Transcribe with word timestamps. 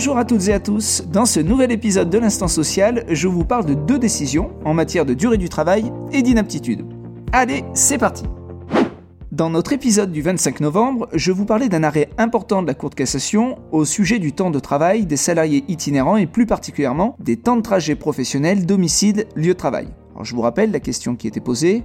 Bonjour 0.00 0.16
à 0.16 0.24
toutes 0.24 0.48
et 0.48 0.54
à 0.54 0.60
tous. 0.60 1.02
Dans 1.12 1.26
ce 1.26 1.40
nouvel 1.40 1.70
épisode 1.72 2.08
de 2.08 2.16
l'Instant 2.16 2.48
Social, 2.48 3.04
je 3.10 3.28
vous 3.28 3.44
parle 3.44 3.66
de 3.66 3.74
deux 3.74 3.98
décisions 3.98 4.50
en 4.64 4.72
matière 4.72 5.04
de 5.04 5.12
durée 5.12 5.36
du 5.36 5.50
travail 5.50 5.92
et 6.10 6.22
d'inaptitude. 6.22 6.86
Allez, 7.32 7.64
c'est 7.74 7.98
parti. 7.98 8.24
Dans 9.30 9.50
notre 9.50 9.74
épisode 9.74 10.10
du 10.10 10.22
25 10.22 10.60
novembre, 10.60 11.06
je 11.12 11.32
vous 11.32 11.44
parlais 11.44 11.68
d'un 11.68 11.82
arrêt 11.82 12.08
important 12.16 12.62
de 12.62 12.66
la 12.66 12.72
Cour 12.72 12.88
de 12.88 12.94
cassation 12.94 13.58
au 13.72 13.84
sujet 13.84 14.18
du 14.18 14.32
temps 14.32 14.50
de 14.50 14.58
travail 14.58 15.04
des 15.04 15.18
salariés 15.18 15.64
itinérants 15.68 16.16
et 16.16 16.26
plus 16.26 16.46
particulièrement 16.46 17.14
des 17.20 17.36
temps 17.36 17.56
de 17.56 17.60
trajet 17.60 17.94
professionnel 17.94 18.64
domicile-lieu 18.64 19.52
de 19.52 19.58
travail. 19.58 19.88
Je 20.22 20.34
vous 20.34 20.40
rappelle 20.40 20.70
la 20.70 20.80
question 20.80 21.14
qui 21.14 21.28
était 21.28 21.40
posée. 21.40 21.82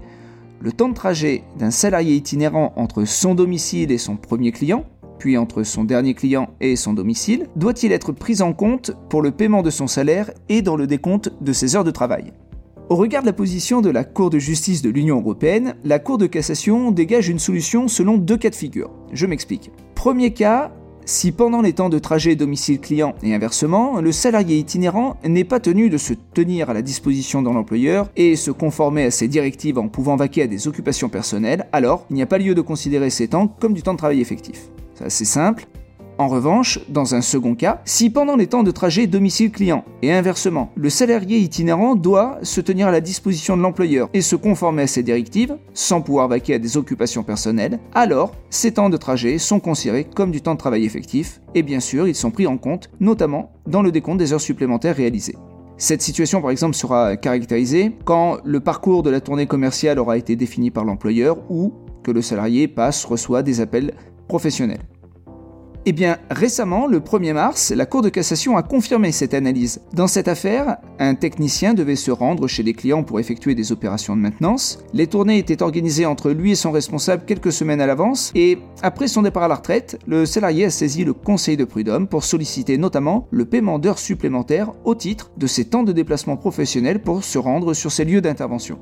Le 0.61 0.71
temps 0.71 0.87
de 0.87 0.93
trajet 0.93 1.43
d'un 1.59 1.69
salarié 1.69 2.15
itinérant 2.15 2.71
entre 2.77 3.03
son 3.03 3.35
domicile 3.35 3.91
et 3.91 3.97
son 3.97 4.15
premier 4.15 4.53
client, 4.53 4.85
puis 5.17 5.37
entre 5.37 5.63
son 5.63 5.83
dernier 5.83 6.13
client 6.13 6.49
et 6.61 6.75
son 6.75 6.93
domicile, 6.93 7.47
doit-il 7.55 7.91
être 7.91 8.11
pris 8.11 8.41
en 8.41 8.53
compte 8.53 8.91
pour 9.09 9.21
le 9.21 9.31
paiement 9.31 9.61
de 9.61 9.69
son 9.69 9.87
salaire 9.87 10.31
et 10.49 10.61
dans 10.61 10.75
le 10.75 10.87
décompte 10.87 11.31
de 11.41 11.53
ses 11.53 11.75
heures 11.75 11.83
de 11.83 11.91
travail? 11.91 12.33
Au 12.87 12.95
regard 12.95 13.23
de 13.23 13.27
la 13.27 13.33
position 13.33 13.81
de 13.81 13.89
la 13.89 14.03
Cour 14.03 14.29
de 14.29 14.37
justice 14.37 14.83
de 14.83 14.91
l'Union 14.91 15.19
européenne, 15.19 15.75
la 15.83 15.97
Cour 15.97 16.19
de 16.19 16.27
cassation 16.27 16.91
dégage 16.91 17.29
une 17.29 17.39
solution 17.39 17.87
selon 17.87 18.17
deux 18.17 18.37
cas 18.37 18.51
de 18.51 18.55
figure. 18.55 18.91
Je 19.11 19.25
m'explique. 19.25 19.71
Premier 19.95 20.33
cas, 20.33 20.71
si 21.07 21.31
pendant 21.31 21.61
les 21.61 21.73
temps 21.73 21.89
de 21.89 21.99
trajet 21.99 22.35
domicile-client 22.35 23.13
et 23.23 23.33
inversement, 23.33 24.01
le 24.01 24.11
salarié 24.11 24.57
itinérant 24.57 25.17
n'est 25.23 25.43
pas 25.43 25.59
tenu 25.59 25.89
de 25.89 25.97
se 25.97 26.13
tenir 26.33 26.69
à 26.69 26.73
la 26.73 26.81
disposition 26.81 27.41
de 27.41 27.49
l'employeur 27.49 28.09
et 28.15 28.35
se 28.35 28.51
conformer 28.51 29.03
à 29.03 29.11
ses 29.11 29.27
directives 29.27 29.77
en 29.77 29.87
pouvant 29.87 30.15
vaquer 30.15 30.43
à 30.43 30.47
des 30.47 30.67
occupations 30.67 31.09
personnelles, 31.09 31.67
alors 31.71 32.05
il 32.09 32.15
n'y 32.15 32.23
a 32.23 32.27
pas 32.27 32.39
lieu 32.39 32.55
de 32.55 32.61
considérer 32.61 33.11
ces 33.11 33.27
temps 33.27 33.47
comme 33.47 33.73
du 33.73 33.83
temps 33.83 33.93
de 33.93 33.99
travail 33.99 34.21
effectif. 34.21 34.69
C'est 34.95 35.05
assez 35.05 35.25
simple. 35.25 35.67
En 36.17 36.29
revanche, 36.29 36.79
dans 36.87 37.13
un 37.13 37.19
second 37.19 37.55
cas, 37.55 37.81
si 37.83 38.09
pendant 38.09 38.37
les 38.37 38.47
temps 38.47 38.63
de 38.63 38.71
trajet 38.71 39.05
domicile-client 39.05 39.83
et 40.01 40.13
inversement, 40.13 40.71
le 40.77 40.89
salarié 40.89 41.39
itinérant 41.39 41.95
doit 41.95 42.39
se 42.41 42.61
tenir 42.61 42.87
à 42.87 42.91
la 42.91 43.01
disposition 43.01 43.57
de 43.57 43.61
l'employeur 43.61 44.09
et 44.13 44.21
se 44.21 44.37
conformer 44.37 44.83
à 44.83 44.87
ses 44.87 45.03
directives, 45.03 45.57
sans 45.73 46.01
pouvoir 46.01 46.29
vaquer 46.29 46.53
à 46.53 46.59
des 46.59 46.77
occupations 46.77 47.23
personnelles, 47.23 47.79
alors 47.93 48.33
ces 48.49 48.75
temps 48.75 48.89
de 48.89 48.95
trajet 48.95 49.37
sont 49.39 49.59
considérés 49.59 50.05
comme 50.05 50.31
du 50.31 50.39
temps 50.39 50.53
de 50.53 50.59
travail 50.59 50.85
effectif, 50.85 51.41
et 51.53 51.63
bien 51.63 51.81
sûr, 51.81 52.07
ils 52.07 52.15
sont 52.15 52.31
pris 52.31 52.47
en 52.47 52.57
compte, 52.57 52.89
notamment 53.01 53.51
dans 53.67 53.81
le 53.81 53.91
décompte 53.91 54.19
des 54.19 54.31
heures 54.31 54.39
supplémentaires 54.39 54.95
réalisées. 54.95 55.35
Cette 55.75 56.01
situation, 56.01 56.41
par 56.41 56.51
exemple, 56.51 56.75
sera 56.75 57.17
caractérisée 57.17 57.91
quand 58.05 58.37
le 58.45 58.61
parcours 58.61 59.03
de 59.03 59.09
la 59.09 59.19
tournée 59.19 59.47
commerciale 59.47 59.99
aura 59.99 60.15
été 60.17 60.37
défini 60.37 60.71
par 60.71 60.85
l'employeur 60.85 61.39
ou 61.49 61.73
que 62.03 62.11
le 62.11 62.21
salarié 62.21 62.69
passe, 62.69 63.03
reçoit 63.03 63.43
des 63.43 63.59
appels 63.59 63.91
professionnels. 64.27 64.81
Eh 65.87 65.91
bien, 65.91 66.17
récemment, 66.31 66.87
le 66.87 66.99
1er 66.99 67.33
mars, 67.33 67.71
la 67.71 67.85
Cour 67.85 68.01
de 68.01 68.09
cassation 68.09 68.57
a 68.57 68.63
confirmé 68.63 69.11
cette 69.11 69.35
analyse. 69.35 69.81
Dans 69.93 70.07
cette 70.07 70.27
affaire, 70.27 70.77
un 70.97 71.13
technicien 71.13 71.75
devait 71.75 71.95
se 71.95 72.09
rendre 72.09 72.47
chez 72.47 72.63
des 72.63 72.73
clients 72.73 73.03
pour 73.03 73.19
effectuer 73.19 73.53
des 73.53 73.71
opérations 73.71 74.15
de 74.15 74.21
maintenance. 74.21 74.79
Les 74.93 75.05
tournées 75.05 75.37
étaient 75.37 75.61
organisées 75.61 76.07
entre 76.07 76.31
lui 76.31 76.53
et 76.53 76.55
son 76.55 76.71
responsable 76.71 77.25
quelques 77.27 77.51
semaines 77.51 77.81
à 77.81 77.85
l'avance, 77.85 78.31
et 78.33 78.57
après 78.81 79.07
son 79.07 79.21
départ 79.21 79.43
à 79.43 79.47
la 79.47 79.55
retraite, 79.55 79.99
le 80.07 80.25
salarié 80.25 80.65
a 80.65 80.71
saisi 80.71 81.03
le 81.03 81.13
conseil 81.13 81.55
de 81.55 81.65
prud'homme 81.65 82.07
pour 82.07 82.23
solliciter 82.23 82.79
notamment 82.79 83.27
le 83.29 83.45
paiement 83.45 83.77
d'heures 83.77 83.99
supplémentaires 83.99 84.71
au 84.85 84.95
titre 84.95 85.29
de 85.37 85.45
ses 85.45 85.65
temps 85.65 85.83
de 85.83 85.91
déplacement 85.91 86.35
professionnel 86.35 86.99
pour 86.99 87.23
se 87.23 87.37
rendre 87.37 87.75
sur 87.75 87.91
ses 87.91 88.05
lieux 88.05 88.21
d'intervention. 88.21 88.79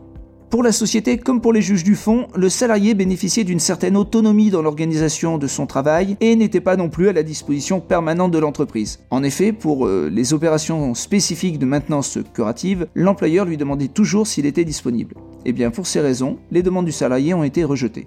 Pour 0.54 0.62
la 0.62 0.72
société 0.72 1.18
comme 1.18 1.42
pour 1.42 1.52
les 1.52 1.64
juges 1.64 1.84
du 1.84 1.96
fond, 1.96 2.28
le 2.36 2.48
salarié 2.48 2.94
bénéficiait 2.94 3.44
d'une 3.44 3.60
certaine 3.60 3.98
autonomie 3.98 4.52
dans 4.52 4.62
l'organisation 4.62 5.40
de 5.40 5.48
son 5.48 5.66
travail 5.66 6.16
et 6.22 6.36
n'était 6.36 6.62
pas 6.62 6.76
non 6.76 6.90
plus 6.90 7.10
à 7.10 7.12
la 7.12 7.24
disposition 7.24 7.80
permanente 7.82 8.30
de 8.30 8.38
l'entreprise. 8.38 9.00
En 9.10 9.24
effet, 9.24 9.52
pour 9.52 9.88
euh, 9.88 10.12
les 10.14 10.32
opérations 10.32 10.94
spécifiques 10.94 11.58
de 11.58 11.66
maintenance 11.66 12.20
curative, 12.36 12.86
l'employeur 12.94 13.46
lui 13.46 13.58
demandait 13.58 13.88
toujours 13.88 14.28
s'il 14.28 14.46
était 14.46 14.64
disponible. 14.64 15.16
Et 15.44 15.50
eh 15.50 15.54
bien 15.54 15.72
pour 15.72 15.88
ces 15.88 16.02
raisons, 16.02 16.38
les 16.52 16.62
demandes 16.62 16.86
du 16.86 16.92
salarié 16.92 17.34
ont 17.34 17.44
été 17.44 17.64
rejetées. 17.64 18.06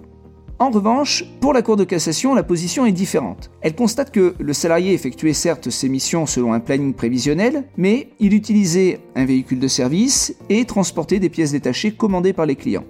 En 0.59 0.71
revanche, 0.71 1.23
pour 1.39 1.53
la 1.53 1.61
Cour 1.61 1.75
de 1.75 1.83
cassation, 1.83 2.33
la 2.33 2.41
position 2.41 2.87
est 2.87 2.91
différente. 2.91 3.51
Elle 3.61 3.75
constate 3.75 4.09
que 4.09 4.33
le 4.39 4.53
salarié 4.53 4.93
effectuait 4.93 5.33
certes 5.33 5.69
ses 5.69 5.87
missions 5.87 6.25
selon 6.25 6.51
un 6.51 6.59
planning 6.59 6.95
prévisionnel, 6.95 7.65
mais 7.77 8.09
il 8.19 8.33
utilisait 8.33 8.99
un 9.15 9.25
véhicule 9.25 9.59
de 9.59 9.67
service 9.67 10.35
et 10.49 10.65
transportait 10.65 11.19
des 11.19 11.29
pièces 11.29 11.51
détachées 11.51 11.91
commandées 11.91 12.33
par 12.33 12.47
les 12.47 12.55
clients. 12.55 12.85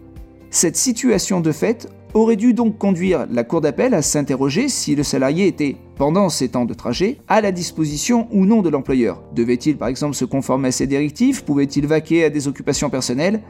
Cette 0.50 0.78
situation 0.78 1.42
de 1.42 1.52
fait 1.52 1.90
aurait 2.14 2.38
dû 2.38 2.54
donc 2.54 2.78
conduire 2.78 3.28
la 3.30 3.44
Cour 3.44 3.60
d'appel 3.60 3.94
à 3.94 4.02
s'interroger 4.02 4.70
si 4.70 4.96
le 4.96 5.04
salarié 5.04 5.48
était, 5.48 5.76
pendant 5.98 6.30
ses 6.30 6.48
temps 6.48 6.64
de 6.64 6.74
trajet, 6.74 7.18
à 7.28 7.42
la 7.42 7.52
disposition 7.52 8.30
ou 8.32 8.46
non 8.46 8.62
de 8.62 8.70
l'employeur. 8.70 9.22
Devait-il 9.36 9.76
par 9.76 9.90
exemple 9.90 10.16
se 10.16 10.24
conformer 10.24 10.70
à 10.70 10.72
ses 10.72 10.88
directives? 10.88 11.44
Pouvait-il 11.44 11.86
vaquer 11.86 12.24
à 12.24 12.30
des 12.30 12.48
occupations 12.48 12.90
personnelles? 12.90 13.42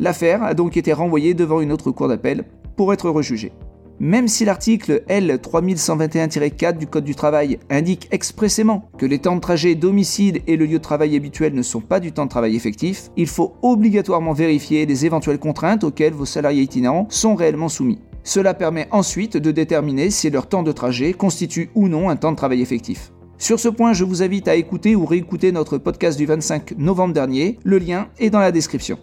L'affaire 0.00 0.42
a 0.42 0.54
donc 0.54 0.76
été 0.76 0.92
renvoyée 0.92 1.34
devant 1.34 1.60
une 1.60 1.70
autre 1.70 1.92
Cour 1.92 2.08
d'appel 2.08 2.46
pour 2.76 2.92
être 2.92 3.10
rejugé. 3.10 3.52
Même 4.02 4.28
si 4.28 4.46
l'article 4.46 5.02
L3121-4 5.10 6.78
du 6.78 6.86
Code 6.86 7.04
du 7.04 7.14
travail 7.14 7.58
indique 7.68 8.08
expressément 8.12 8.88
que 8.96 9.04
les 9.04 9.18
temps 9.18 9.36
de 9.36 9.42
trajet 9.42 9.74
domicile 9.74 10.40
et 10.46 10.56
le 10.56 10.64
lieu 10.64 10.78
de 10.78 10.82
travail 10.82 11.16
habituel 11.16 11.52
ne 11.54 11.60
sont 11.60 11.82
pas 11.82 12.00
du 12.00 12.10
temps 12.10 12.24
de 12.24 12.30
travail 12.30 12.56
effectif, 12.56 13.10
il 13.18 13.26
faut 13.26 13.52
obligatoirement 13.60 14.32
vérifier 14.32 14.86
les 14.86 15.04
éventuelles 15.04 15.38
contraintes 15.38 15.84
auxquelles 15.84 16.14
vos 16.14 16.24
salariés 16.24 16.62
itinérants 16.62 17.08
sont 17.10 17.34
réellement 17.34 17.68
soumis. 17.68 17.98
Cela 18.24 18.54
permet 18.54 18.88
ensuite 18.90 19.36
de 19.36 19.50
déterminer 19.50 20.08
si 20.08 20.30
leur 20.30 20.48
temps 20.48 20.62
de 20.62 20.72
trajet 20.72 21.12
constitue 21.12 21.68
ou 21.74 21.88
non 21.88 22.08
un 22.08 22.16
temps 22.16 22.32
de 22.32 22.36
travail 22.36 22.62
effectif. 22.62 23.12
Sur 23.36 23.60
ce 23.60 23.68
point, 23.68 23.92
je 23.92 24.04
vous 24.04 24.22
invite 24.22 24.48
à 24.48 24.54
écouter 24.54 24.96
ou 24.96 25.04
réécouter 25.04 25.52
notre 25.52 25.76
podcast 25.76 26.16
du 26.16 26.24
25 26.24 26.78
novembre 26.78 27.12
dernier, 27.12 27.58
le 27.64 27.78
lien 27.78 28.08
est 28.18 28.30
dans 28.30 28.40
la 28.40 28.52
description. 28.52 28.98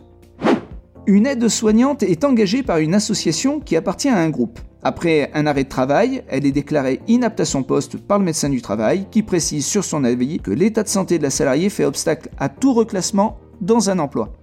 Une 1.10 1.26
aide 1.26 1.48
soignante 1.48 2.04
est 2.04 2.26
engagée 2.26 2.64
par 2.64 2.80
une 2.80 2.94
association 2.94 3.62
qui 3.62 3.78
appartient 3.78 4.10
à 4.10 4.18
un 4.18 4.30
groupe. 4.30 4.60
Après 4.84 5.32
un 5.34 5.48
arrêt 5.48 5.64
de 5.64 5.70
travail, 5.70 6.22
elle 6.28 6.46
est 6.46 6.52
déclarée 6.52 7.00
inapte 7.08 7.40
à 7.40 7.46
son 7.46 7.64
poste 7.64 7.96
par 7.96 8.20
le 8.20 8.26
médecin 8.26 8.50
du 8.50 8.62
travail 8.62 9.08
qui 9.10 9.24
précise 9.24 9.66
sur 9.66 9.86
son 9.86 10.04
avis 10.04 10.42
que 10.42 10.52
l'état 10.52 10.84
de 10.84 10.90
santé 10.90 11.18
de 11.18 11.24
la 11.24 11.30
salariée 11.30 11.70
fait 11.70 11.86
obstacle 11.86 12.30
à 12.38 12.50
tout 12.50 12.74
reclassement 12.74 13.38
dans 13.62 13.90
un 13.90 14.00
emploi. 14.00 14.34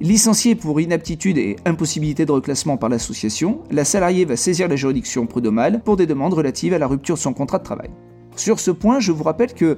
Licenciée 0.00 0.56
pour 0.56 0.80
inaptitude 0.80 1.38
et 1.38 1.54
impossibilité 1.64 2.26
de 2.26 2.32
reclassement 2.32 2.76
par 2.76 2.88
l'association, 2.88 3.60
la 3.70 3.84
salariée 3.84 4.24
va 4.24 4.34
saisir 4.34 4.66
la 4.66 4.74
juridiction 4.74 5.26
prud'homale 5.26 5.80
pour 5.80 5.96
des 5.96 6.06
demandes 6.06 6.34
relatives 6.34 6.74
à 6.74 6.78
la 6.78 6.88
rupture 6.88 7.14
de 7.14 7.20
son 7.20 7.34
contrat 7.34 7.58
de 7.58 7.64
travail. 7.64 7.90
Sur 8.34 8.58
ce 8.58 8.72
point, 8.72 8.98
je 8.98 9.12
vous 9.12 9.22
rappelle 9.22 9.54
que 9.54 9.76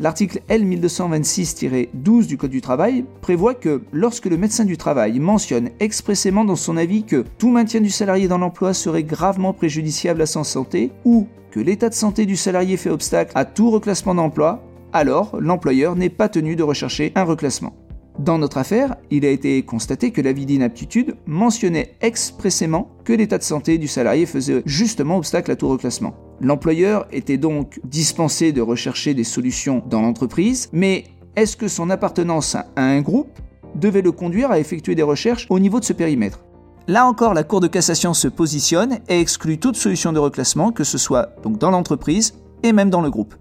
L'article 0.00 0.42
L1226-12 0.48 2.26
du 2.26 2.36
Code 2.36 2.52
du 2.52 2.60
travail 2.60 3.04
prévoit 3.20 3.54
que 3.54 3.82
lorsque 3.92 4.26
le 4.26 4.36
médecin 4.36 4.64
du 4.64 4.76
travail 4.76 5.18
mentionne 5.18 5.70
expressément 5.80 6.44
dans 6.44 6.54
son 6.54 6.76
avis 6.76 7.02
que 7.02 7.24
tout 7.36 7.50
maintien 7.50 7.80
du 7.80 7.90
salarié 7.90 8.28
dans 8.28 8.38
l'emploi 8.38 8.74
serait 8.74 9.02
gravement 9.02 9.52
préjudiciable 9.52 10.22
à 10.22 10.26
sa 10.26 10.44
santé 10.44 10.92
ou 11.04 11.26
que 11.50 11.58
l'état 11.58 11.88
de 11.88 11.94
santé 11.94 12.26
du 12.26 12.36
salarié 12.36 12.76
fait 12.76 12.90
obstacle 12.90 13.32
à 13.34 13.44
tout 13.44 13.70
reclassement 13.70 14.14
d'emploi, 14.14 14.62
alors 14.92 15.36
l'employeur 15.40 15.96
n'est 15.96 16.10
pas 16.10 16.28
tenu 16.28 16.54
de 16.54 16.62
rechercher 16.62 17.10
un 17.16 17.24
reclassement. 17.24 17.74
Dans 18.20 18.38
notre 18.38 18.58
affaire, 18.58 18.96
il 19.10 19.24
a 19.24 19.30
été 19.30 19.60
constaté 19.64 20.12
que 20.12 20.20
l'avis 20.20 20.46
d'inaptitude 20.46 21.16
mentionnait 21.26 21.94
expressément 22.02 22.88
que 23.02 23.12
l'état 23.12 23.38
de 23.38 23.42
santé 23.42 23.78
du 23.78 23.88
salarié 23.88 24.26
faisait 24.26 24.62
justement 24.64 25.16
obstacle 25.16 25.50
à 25.50 25.56
tout 25.56 25.68
reclassement. 25.68 26.14
L'employeur 26.40 27.06
était 27.10 27.36
donc 27.36 27.80
dispensé 27.84 28.52
de 28.52 28.60
rechercher 28.60 29.12
des 29.12 29.24
solutions 29.24 29.82
dans 29.90 30.02
l'entreprise, 30.02 30.68
mais 30.72 31.04
est-ce 31.34 31.56
que 31.56 31.66
son 31.66 31.90
appartenance 31.90 32.54
à 32.54 32.66
un 32.76 33.00
groupe 33.00 33.38
devait 33.74 34.02
le 34.02 34.12
conduire 34.12 34.50
à 34.50 34.58
effectuer 34.60 34.94
des 34.94 35.02
recherches 35.02 35.46
au 35.50 35.58
niveau 35.58 35.80
de 35.80 35.84
ce 35.84 35.92
périmètre? 35.92 36.40
Là 36.86 37.06
encore, 37.06 37.34
la 37.34 37.44
Cour 37.44 37.60
de 37.60 37.66
cassation 37.66 38.14
se 38.14 38.28
positionne 38.28 38.98
et 39.08 39.20
exclut 39.20 39.58
toute 39.58 39.76
solution 39.76 40.12
de 40.12 40.18
reclassement, 40.18 40.70
que 40.70 40.84
ce 40.84 40.96
soit 40.96 41.30
donc 41.42 41.58
dans 41.58 41.70
l'entreprise 41.70 42.34
et 42.62 42.72
même 42.72 42.88
dans 42.88 43.02
le 43.02 43.10
groupe. 43.10 43.34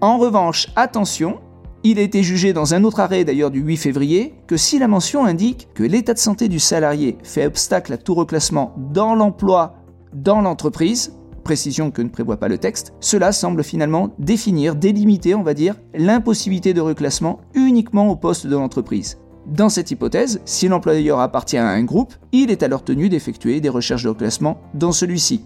En 0.00 0.18
revanche, 0.18 0.68
attention, 0.76 1.40
il 1.82 1.98
a 1.98 2.02
été 2.02 2.22
jugé 2.22 2.52
dans 2.52 2.74
un 2.74 2.84
autre 2.84 3.00
arrêt 3.00 3.24
d'ailleurs 3.24 3.50
du 3.50 3.60
8 3.60 3.76
février 3.76 4.34
que 4.46 4.56
si 4.56 4.78
la 4.78 4.88
mention 4.88 5.24
indique 5.24 5.68
que 5.74 5.82
l'état 5.82 6.14
de 6.14 6.18
santé 6.18 6.48
du 6.48 6.60
salarié 6.60 7.18
fait 7.22 7.46
obstacle 7.46 7.92
à 7.92 7.98
tout 7.98 8.14
reclassement 8.14 8.74
dans 8.92 9.14
l'emploi 9.14 9.74
dans 10.12 10.40
l'entreprise, 10.40 11.15
précision 11.46 11.92
que 11.92 12.02
ne 12.02 12.08
prévoit 12.08 12.38
pas 12.38 12.48
le 12.48 12.58
texte, 12.58 12.92
cela 12.98 13.30
semble 13.30 13.62
finalement 13.62 14.10
définir, 14.18 14.74
délimiter, 14.74 15.36
on 15.36 15.44
va 15.44 15.54
dire, 15.54 15.76
l'impossibilité 15.94 16.74
de 16.74 16.80
reclassement 16.80 17.38
uniquement 17.54 18.10
au 18.10 18.16
poste 18.16 18.48
de 18.48 18.56
l'entreprise. 18.56 19.18
Dans 19.46 19.68
cette 19.68 19.92
hypothèse, 19.92 20.40
si 20.44 20.66
l'employeur 20.66 21.20
appartient 21.20 21.56
à 21.56 21.68
un 21.68 21.84
groupe, 21.84 22.14
il 22.32 22.50
est 22.50 22.64
alors 22.64 22.82
tenu 22.82 23.08
d'effectuer 23.08 23.60
des 23.60 23.68
recherches 23.68 24.02
de 24.02 24.08
reclassement 24.08 24.60
dans 24.74 24.90
celui-ci. 24.90 25.44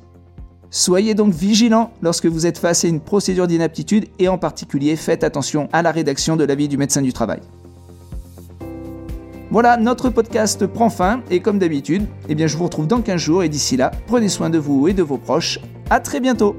Soyez 0.70 1.12
donc 1.12 1.34
vigilant 1.34 1.90
lorsque 2.00 2.24
vous 2.24 2.46
êtes 2.46 2.56
face 2.56 2.86
à 2.86 2.88
une 2.88 3.00
procédure 3.00 3.46
d'inaptitude 3.46 4.06
et 4.18 4.28
en 4.28 4.38
particulier 4.38 4.96
faites 4.96 5.22
attention 5.22 5.68
à 5.70 5.82
la 5.82 5.92
rédaction 5.92 6.34
de 6.34 6.44
l'avis 6.44 6.68
du 6.68 6.78
médecin 6.78 7.02
du 7.02 7.12
travail. 7.12 7.40
Voilà, 9.50 9.76
notre 9.76 10.08
podcast 10.08 10.66
prend 10.66 10.88
fin 10.88 11.20
et 11.30 11.40
comme 11.40 11.58
d'habitude, 11.58 12.06
eh 12.30 12.34
bien 12.34 12.46
je 12.46 12.56
vous 12.56 12.64
retrouve 12.64 12.86
dans 12.86 13.02
15 13.02 13.20
jours 13.20 13.42
et 13.42 13.50
d'ici 13.50 13.76
là, 13.76 13.90
prenez 14.06 14.30
soin 14.30 14.48
de 14.48 14.56
vous 14.56 14.88
et 14.88 14.94
de 14.94 15.02
vos 15.02 15.18
proches. 15.18 15.58
À 15.92 15.98
très 15.98 16.20
bientôt 16.20 16.56